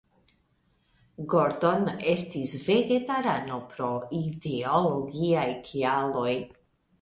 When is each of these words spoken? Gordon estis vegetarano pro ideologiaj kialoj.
Gordon 1.33 1.85
estis 2.13 2.53
vegetarano 2.69 3.59
pro 3.75 3.91
ideologiaj 4.23 5.47
kialoj. 5.69 6.33